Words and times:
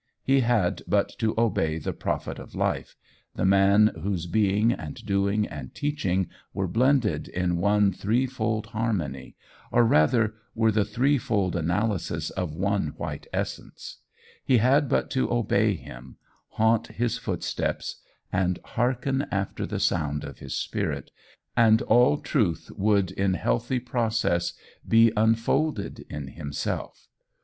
he 0.23 0.39
had 0.39 0.81
but 0.87 1.09
to 1.19 1.35
obey 1.37 1.77
the 1.77 1.93
prophet 1.93 2.39
of 2.39 2.55
life, 2.55 2.95
the 3.35 3.45
man 3.45 3.91
whose 4.01 4.25
being 4.25 4.71
and 4.71 5.05
doing 5.05 5.45
and 5.45 5.75
teaching 5.75 6.27
were 6.55 6.67
blended 6.67 7.27
in 7.27 7.57
one 7.57 7.91
three 7.93 8.25
fold 8.25 8.65
harmony, 8.65 9.35
or 9.71 9.83
rather, 9.85 10.33
were 10.55 10.71
the 10.71 10.83
three 10.83 11.19
fold 11.19 11.55
analysis 11.55 12.31
of 12.31 12.55
one 12.55 12.87
white 12.97 13.27
essence 13.31 13.99
he 14.43 14.57
had 14.57 14.89
but 14.89 15.11
to 15.11 15.31
obey 15.31 15.75
him, 15.75 16.17
haunt 16.53 16.87
his 16.87 17.19
footsteps, 17.19 18.01
and 18.33 18.57
hearken 18.73 19.27
after 19.29 19.67
the 19.67 19.79
sound 19.79 20.23
of 20.23 20.39
his 20.39 20.55
spirit, 20.55 21.11
and 21.55 21.83
all 21.83 22.17
truth 22.17 22.71
would 22.75 23.11
in 23.11 23.35
healthy 23.35 23.77
process 23.79 24.53
be 24.87 25.11
unfolded 25.15 25.99
in 26.09 26.29
himself. 26.29 27.07